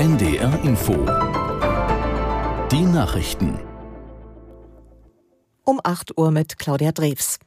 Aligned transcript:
NDR 0.00 0.58
Info. 0.64 0.94
Die 2.72 2.86
Nachrichten. 2.86 3.58
Um 5.66 5.78
8 5.84 6.16
Uhr 6.16 6.30
mit 6.30 6.58
Claudia 6.58 6.90
Drews. 6.92 7.38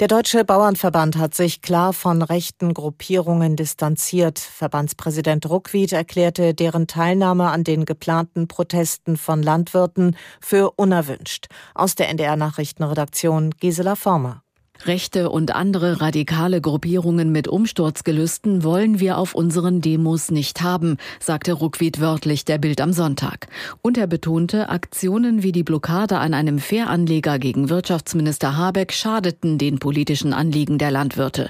Der 0.00 0.08
Deutsche 0.08 0.46
Bauernverband 0.46 1.18
hat 1.18 1.34
sich 1.34 1.60
klar 1.60 1.92
von 1.92 2.22
rechten 2.22 2.72
Gruppierungen 2.72 3.54
distanziert. 3.56 4.38
Verbandspräsident 4.38 5.44
Ruckwied 5.50 5.92
erklärte 5.92 6.54
deren 6.54 6.86
Teilnahme 6.86 7.50
an 7.50 7.64
den 7.64 7.84
geplanten 7.84 8.48
Protesten 8.48 9.18
von 9.18 9.42
Landwirten 9.42 10.16
für 10.40 10.70
unerwünscht. 10.76 11.48
Aus 11.74 11.96
der 11.96 12.08
NDR 12.08 12.36
Nachrichtenredaktion 12.36 13.50
Gisela 13.60 13.94
Former. 13.94 14.43
Rechte 14.82 15.30
und 15.30 15.54
andere 15.54 16.02
radikale 16.02 16.60
Gruppierungen 16.60 17.32
mit 17.32 17.48
Umsturzgelüsten 17.48 18.64
wollen 18.64 19.00
wir 19.00 19.16
auf 19.16 19.34
unseren 19.34 19.80
Demos 19.80 20.30
nicht 20.30 20.60
haben, 20.60 20.98
sagte 21.20 21.54
Ruckwied 21.54 22.00
wörtlich 22.00 22.44
der 22.44 22.58
Bild 22.58 22.82
am 22.82 22.92
Sonntag. 22.92 23.46
Und 23.80 23.96
er 23.96 24.06
betonte, 24.06 24.68
Aktionen 24.68 25.42
wie 25.42 25.52
die 25.52 25.62
Blockade 25.62 26.18
an 26.18 26.34
einem 26.34 26.58
Fähranleger 26.58 27.38
gegen 27.38 27.70
Wirtschaftsminister 27.70 28.58
Habeck 28.58 28.92
schadeten 28.92 29.56
den 29.56 29.78
politischen 29.78 30.34
Anliegen 30.34 30.76
der 30.76 30.90
Landwirte. 30.90 31.48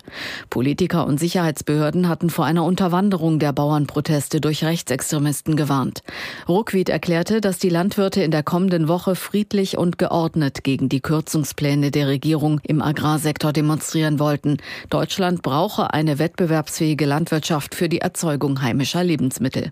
Politiker 0.48 1.05
und 1.05 1.19
Sicherheitsbehörden 1.19 2.09
hatten 2.09 2.31
vor 2.31 2.45
einer 2.45 2.62
Unterwanderung 2.62 3.41
der 3.41 3.53
Bauernproteste 3.53 4.41
durch 4.41 4.62
Rechtsextremisten 4.62 5.56
gewarnt. 5.56 6.05
Ruckwied 6.48 6.89
erklärte, 6.89 7.41
dass 7.41 7.59
die 7.59 7.70
Landwirte 7.70 8.23
in 8.23 8.31
der 8.31 8.45
kommenden 8.45 8.87
Woche 8.87 9.17
friedlich 9.17 9.77
und 9.77 9.98
geordnet 9.98 10.62
gegen 10.62 10.89
die 10.89 11.01
Kürzungspläne 11.01 11.91
der 11.91 12.06
Regierung 12.06 12.61
im 12.62 12.81
Agrar 12.81 13.14
Agrarsektor 13.15 13.53
demonstrieren 13.53 14.19
wollten. 14.19 14.57
Deutschland 14.91 15.43
brauche 15.43 15.95
eine 15.95 16.19
wettbewerbsfähige 16.19 17.07
Landwirtschaft 17.07 17.77
für 17.77 17.89
die 17.89 18.01
Erzeugung 18.01 18.61
heimischer 18.61 19.05
Lebensmittel. 19.05 19.71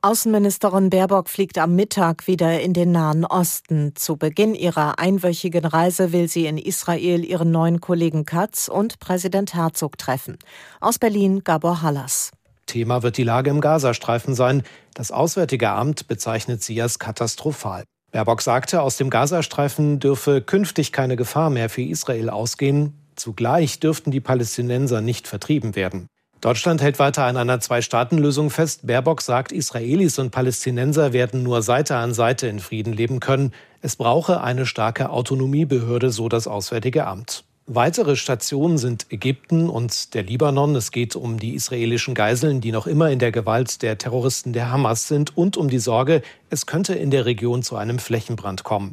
Außenministerin 0.00 0.88
Baerbock 0.88 1.28
fliegt 1.28 1.58
am 1.58 1.76
Mittag 1.76 2.26
wieder 2.26 2.60
in 2.60 2.72
den 2.72 2.90
Nahen 2.90 3.26
Osten. 3.26 3.94
Zu 3.94 4.16
Beginn 4.16 4.54
ihrer 4.54 4.98
einwöchigen 4.98 5.66
Reise 5.66 6.12
will 6.12 6.28
sie 6.28 6.46
in 6.46 6.56
Israel 6.56 7.24
ihren 7.24 7.50
neuen 7.50 7.80
Kollegen 7.80 8.24
Katz 8.24 8.68
und 8.68 8.98
Präsident 8.98 9.54
Herzog 9.54 9.98
treffen. 9.98 10.38
Aus 10.80 10.98
Berlin 10.98 11.44
Gabor 11.44 11.82
Hallas. 11.82 12.30
Thema 12.66 13.02
wird 13.02 13.18
die 13.18 13.24
Lage 13.24 13.50
im 13.50 13.60
Gazastreifen 13.60 14.34
sein. 14.34 14.62
Das 14.94 15.12
Auswärtige 15.12 15.70
Amt 15.70 16.08
bezeichnet 16.08 16.62
sie 16.62 16.80
als 16.80 16.98
katastrophal. 16.98 17.84
Baerbock 18.12 18.42
sagte, 18.42 18.82
aus 18.82 18.98
dem 18.98 19.08
Gazastreifen 19.08 19.98
dürfe 19.98 20.42
künftig 20.42 20.92
keine 20.92 21.16
Gefahr 21.16 21.48
mehr 21.48 21.70
für 21.70 21.82
Israel 21.82 22.28
ausgehen. 22.28 22.92
Zugleich 23.16 23.80
dürften 23.80 24.10
die 24.10 24.20
Palästinenser 24.20 25.00
nicht 25.00 25.26
vertrieben 25.26 25.74
werden. 25.74 26.06
Deutschland 26.42 26.82
hält 26.82 26.98
weiter 26.98 27.24
an 27.24 27.36
einer 27.36 27.60
Zwei-Staaten-Lösung 27.60 28.50
fest. 28.50 28.86
Baerbock 28.86 29.22
sagt, 29.22 29.50
Israelis 29.50 30.18
und 30.18 30.30
Palästinenser 30.30 31.12
werden 31.12 31.42
nur 31.42 31.62
Seite 31.62 31.96
an 31.96 32.12
Seite 32.12 32.48
in 32.48 32.60
Frieden 32.60 32.92
leben 32.92 33.20
können. 33.20 33.52
Es 33.80 33.96
brauche 33.96 34.42
eine 34.42 34.66
starke 34.66 35.10
Autonomiebehörde, 35.10 36.10
so 36.10 36.28
das 36.28 36.46
Auswärtige 36.46 37.06
Amt. 37.06 37.44
Weitere 37.74 38.16
Stationen 38.16 38.76
sind 38.76 39.06
Ägypten 39.10 39.70
und 39.70 40.12
der 40.12 40.24
Libanon. 40.24 40.76
Es 40.76 40.90
geht 40.90 41.16
um 41.16 41.38
die 41.38 41.54
israelischen 41.54 42.14
Geiseln, 42.14 42.60
die 42.60 42.70
noch 42.70 42.86
immer 42.86 43.10
in 43.10 43.18
der 43.18 43.32
Gewalt 43.32 43.80
der 43.80 43.96
Terroristen 43.96 44.52
der 44.52 44.70
Hamas 44.70 45.08
sind 45.08 45.38
und 45.38 45.56
um 45.56 45.70
die 45.70 45.78
Sorge, 45.78 46.20
es 46.50 46.66
könnte 46.66 46.92
in 46.92 47.10
der 47.10 47.24
Region 47.24 47.62
zu 47.62 47.76
einem 47.76 47.98
Flächenbrand 47.98 48.62
kommen. 48.62 48.92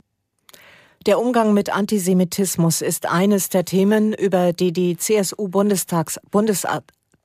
Der 1.05 1.19
Umgang 1.19 1.53
mit 1.53 1.75
Antisemitismus 1.75 2.81
ist 2.81 3.05
eines 3.05 3.49
der 3.49 3.65
Themen, 3.65 4.13
über 4.13 4.53
die 4.53 4.71
die 4.71 4.95
CSU-Bundestags 4.95 6.17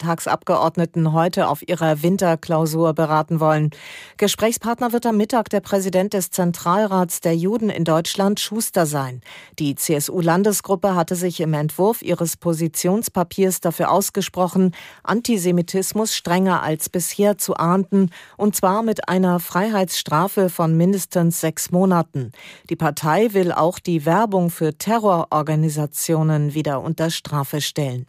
Bundestagsabgeordneten 0.05 1.13
heute 1.13 1.49
auf 1.49 1.67
ihrer 1.67 2.03
Winterklausur 2.03 2.95
beraten 2.95 3.41
wollen. 3.41 3.71
Gesprächspartner 4.17 4.93
wird 4.93 5.07
am 5.07 5.17
Mittag 5.17 5.49
der 5.51 5.61
Präsident 5.61 6.13
des 6.15 6.31
Zentralrats 6.31 7.21
der 7.21 7.37
Juden 7.37 7.71
in 7.71 7.85
Deutschland, 7.85 8.41
Schuster, 8.41 8.87
sein. 8.87 9.23
Die 9.59 9.75
CSU-Landesgruppe 9.75 10.95
hatte 10.95 11.17
sich 11.17 11.41
im 11.41 11.55
Entwurf 11.55 12.03
ihres 12.03 12.37
Positionspapiers 12.37 13.61
dafür 13.61 13.91
ausgesprochen, 13.91 14.75
Antisemitismus 15.03 16.15
strenger 16.15 16.63
als 16.63 16.89
bisher 16.89 17.39
zu 17.39 17.55
ahnden, 17.55 18.11
und 18.37 18.57
zwar 18.57 18.83
mit 18.83 19.09
einer 19.09 19.41
Freiheitsstrafe 19.41 20.51
von 20.51 20.77
mindestens 20.77 21.41
sechs 21.41 21.71
Monaten. 21.71 22.33
Die 22.69 22.77
Partei 22.77 23.33
will 23.33 23.53
auch 23.53 23.79
die 23.79 24.05
Werbung 24.05 24.51
für 24.51 24.77
Terrororganisationen 24.77 26.55
wieder 26.55 26.83
unter 26.83 27.11
Strafe 27.11 27.61
stellen. 27.61 28.07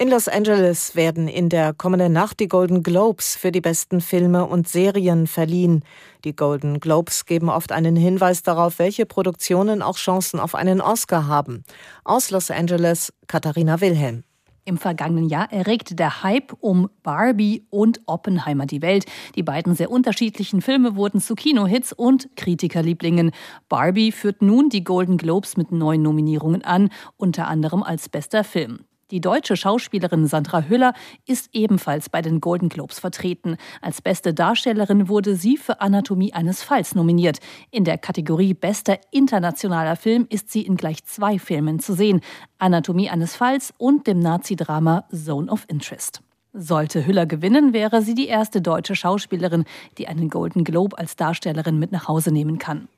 In 0.00 0.10
Los 0.10 0.28
Angeles 0.28 0.94
werden 0.94 1.26
in 1.26 1.48
der 1.48 1.74
kommenden 1.74 2.12
Nacht 2.12 2.38
die 2.38 2.46
Golden 2.46 2.84
Globes 2.84 3.34
für 3.34 3.50
die 3.50 3.60
besten 3.60 4.00
Filme 4.00 4.46
und 4.46 4.68
Serien 4.68 5.26
verliehen. 5.26 5.82
Die 6.24 6.36
Golden 6.36 6.78
Globes 6.78 7.26
geben 7.26 7.48
oft 7.48 7.72
einen 7.72 7.96
Hinweis 7.96 8.44
darauf, 8.44 8.78
welche 8.78 9.06
Produktionen 9.06 9.82
auch 9.82 9.96
Chancen 9.96 10.38
auf 10.38 10.54
einen 10.54 10.80
Oscar 10.80 11.26
haben. 11.26 11.64
Aus 12.04 12.30
Los 12.30 12.52
Angeles, 12.52 13.12
Katharina 13.26 13.80
Wilhelm. 13.80 14.22
Im 14.64 14.78
vergangenen 14.78 15.28
Jahr 15.28 15.52
erregte 15.52 15.96
der 15.96 16.22
Hype 16.22 16.52
um 16.60 16.88
Barbie 17.02 17.66
und 17.68 18.00
Oppenheimer 18.06 18.66
die 18.66 18.82
Welt. 18.82 19.04
Die 19.34 19.42
beiden 19.42 19.74
sehr 19.74 19.90
unterschiedlichen 19.90 20.62
Filme 20.62 20.94
wurden 20.94 21.20
zu 21.20 21.34
Kinohits 21.34 21.92
und 21.92 22.28
Kritikerlieblingen. 22.36 23.32
Barbie 23.68 24.12
führt 24.12 24.42
nun 24.42 24.68
die 24.68 24.84
Golden 24.84 25.16
Globes 25.16 25.56
mit 25.56 25.72
neuen 25.72 26.02
Nominierungen 26.02 26.62
an, 26.62 26.90
unter 27.16 27.48
anderem 27.48 27.82
als 27.82 28.08
bester 28.08 28.44
Film. 28.44 28.84
Die 29.10 29.22
deutsche 29.22 29.56
Schauspielerin 29.56 30.26
Sandra 30.26 30.62
Hüller 30.62 30.92
ist 31.24 31.48
ebenfalls 31.54 32.10
bei 32.10 32.20
den 32.20 32.42
Golden 32.42 32.68
Globes 32.68 32.98
vertreten. 32.98 33.56
Als 33.80 34.02
beste 34.02 34.34
Darstellerin 34.34 35.08
wurde 35.08 35.34
sie 35.34 35.56
für 35.56 35.80
Anatomie 35.80 36.34
eines 36.34 36.62
Falls 36.62 36.94
nominiert. 36.94 37.38
In 37.70 37.84
der 37.84 37.96
Kategorie 37.96 38.52
Bester 38.52 38.98
internationaler 39.10 39.96
Film 39.96 40.26
ist 40.28 40.50
sie 40.50 40.60
in 40.60 40.76
gleich 40.76 41.04
zwei 41.04 41.38
Filmen 41.38 41.80
zu 41.80 41.94
sehen: 41.94 42.20
Anatomie 42.58 43.08
eines 43.08 43.34
Falls 43.34 43.72
und 43.78 44.06
dem 44.06 44.18
Nazi-Drama 44.18 45.04
Zone 45.10 45.50
of 45.50 45.64
Interest. 45.68 46.20
Sollte 46.52 47.06
Hüller 47.06 47.24
gewinnen, 47.24 47.72
wäre 47.72 48.02
sie 48.02 48.14
die 48.14 48.26
erste 48.26 48.60
deutsche 48.60 48.94
Schauspielerin, 48.94 49.64
die 49.96 50.08
einen 50.08 50.28
Golden 50.28 50.64
Globe 50.64 50.98
als 50.98 51.16
Darstellerin 51.16 51.78
mit 51.78 51.92
nach 51.92 52.08
Hause 52.08 52.30
nehmen 52.30 52.58
kann. 52.58 52.88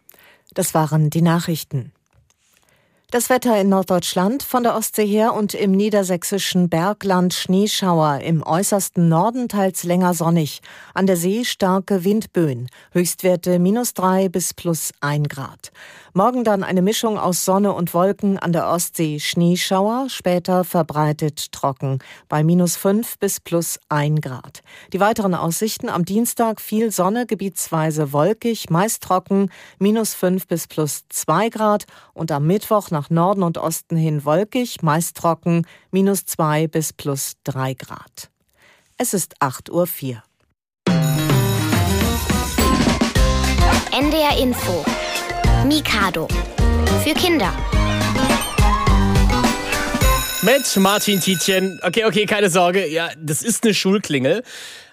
Das 0.55 0.75
waren 0.75 1.11
die 1.11 1.23
Nachrichten. 1.23 1.93
Das 3.13 3.29
Wetter 3.29 3.61
in 3.61 3.71
Norddeutschland 3.71 4.45
von 4.45 4.63
der 4.63 4.77
Ostsee 4.77 5.05
her 5.05 5.35
und 5.35 5.55
im 5.55 5.73
niedersächsischen 5.73 6.69
Bergland 6.69 7.35
Schneeschauer, 7.35 8.21
im 8.21 8.45
äußersten 8.45 9.09
Norden 9.09 9.49
teils 9.49 9.83
länger 9.83 10.15
sonnig, 10.15 10.63
an 10.95 11.09
der 11.09 11.17
See 11.17 11.45
starke 11.45 12.05
Windböen, 12.05 12.69
Höchstwerte 12.93 13.59
minus 13.59 13.95
drei 13.95 14.29
bis 14.29 14.55
plus 14.55 14.93
ein 15.01 15.25
Grad. 15.25 15.73
Morgen 16.13 16.43
dann 16.43 16.65
eine 16.65 16.83
Mischung 16.83 17.19
aus 17.19 17.45
Sonne 17.45 17.73
und 17.73 17.95
Wolken 17.95 18.39
an 18.39 18.53
der 18.53 18.69
Ostsee 18.69 19.21
Schneeschauer, 19.21 20.07
später 20.09 20.65
verbreitet 20.65 21.53
trocken, 21.53 21.99
bei 22.29 22.43
minus 22.45 22.77
fünf 22.77 23.19
bis 23.19 23.39
plus 23.39 23.79
ein 23.89 24.21
Grad. 24.21 24.63
Die 24.93 24.99
weiteren 25.01 25.35
Aussichten 25.35 25.89
am 25.89 26.05
Dienstag 26.05 26.61
viel 26.61 26.91
Sonne, 26.91 27.27
gebietsweise 27.27 28.13
wolkig, 28.13 28.71
meist 28.71 29.03
trocken, 29.03 29.51
minus 29.79 30.15
fünf 30.15 30.47
bis 30.49 30.67
plus 30.67 31.03
zwei 31.09 31.49
Grad 31.49 31.87
und 32.13 32.33
am 32.33 32.47
Mittwoch 32.47 32.91
nach 32.91 33.00
Norden 33.09 33.43
und 33.43 33.57
Osten 33.57 33.97
hin 33.97 34.25
wolkig, 34.27 34.83
meist 34.83 35.17
trocken, 35.17 35.67
minus 35.91 36.27
zwei 36.27 36.67
bis 36.67 36.93
plus 36.93 37.35
drei 37.45 37.73
Grad. 37.73 38.31
Es 38.99 39.15
ist 39.15 39.37
acht 39.41 39.71
Uhr. 39.71 39.87
vier. 39.87 40.23
NDR 43.93 44.39
Info 44.39 44.85
Mikado. 45.67 46.29
Für 47.03 47.15
Kinder. 47.15 47.53
Mit 50.43 50.75
Martin 50.79 51.21
Tietjen. 51.21 51.79
Okay, 51.83 52.07
okay, 52.07 52.25
keine 52.25 52.49
Sorge. 52.49 52.89
Ja, 52.89 53.11
das 53.19 53.43
ist 53.43 53.63
eine 53.63 53.75
Schulklingel. 53.75 54.43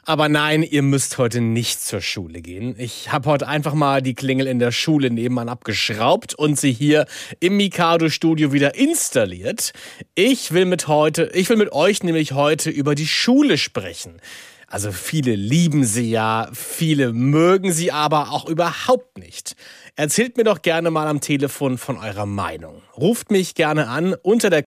Aber 0.03 0.27
nein, 0.27 0.61
ihr 0.61 0.81
müsst 0.81 1.17
heute 1.17 1.39
nicht 1.39 1.81
zur 1.81 2.01
Schule 2.01 2.41
gehen. 2.41 2.75
Ich 2.77 3.13
habe 3.13 3.29
heute 3.29 3.47
einfach 3.47 3.73
mal 3.73 4.01
die 4.01 4.13
Klingel 4.13 4.45
in 4.45 4.59
der 4.59 4.73
Schule 4.73 5.09
nebenan 5.09 5.47
abgeschraubt 5.47 6.33
und 6.33 6.59
sie 6.59 6.73
hier 6.73 7.05
im 7.39 7.55
Mikado 7.55 8.09
Studio 8.09 8.51
wieder 8.51 8.75
installiert. 8.75 9.71
Ich 10.15 10.51
will 10.51 10.65
mit 10.65 10.89
heute, 10.89 11.31
ich 11.33 11.47
will 11.47 11.57
mit 11.57 11.71
euch 11.71 12.03
nämlich 12.03 12.33
heute 12.33 12.69
über 12.69 12.93
die 12.93 13.07
Schule 13.07 13.57
sprechen. 13.57 14.19
Also 14.67 14.91
viele 14.91 15.33
lieben 15.35 15.85
sie 15.85 16.09
ja, 16.11 16.49
viele 16.51 17.13
mögen 17.13 17.71
sie 17.71 17.93
aber 17.93 18.31
auch 18.31 18.49
überhaupt 18.49 19.17
nicht. 19.17 19.55
Erzählt 19.95 20.35
mir 20.35 20.43
doch 20.43 20.61
gerne 20.61 20.91
mal 20.91 21.07
am 21.07 21.21
Telefon 21.21 21.77
von 21.77 21.97
eurer 21.97 22.25
Meinung. 22.25 22.81
Ruft 22.97 23.31
mich 23.31 23.55
gerne 23.55 23.87
an 23.87 24.13
unter 24.13 24.49
der 24.49 24.65